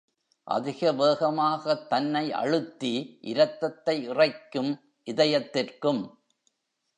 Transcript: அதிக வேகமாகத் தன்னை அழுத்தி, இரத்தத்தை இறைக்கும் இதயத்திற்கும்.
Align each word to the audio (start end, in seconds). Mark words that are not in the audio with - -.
அதிக 0.43 0.91
வேகமாகத் 0.91 1.89
தன்னை 1.89 2.31
அழுத்தி, 2.31 3.17
இரத்தத்தை 3.21 4.09
இறைக்கும் 4.09 4.79
இதயத்திற்கும். 5.05 6.09